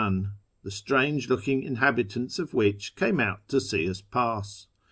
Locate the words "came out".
2.95-3.47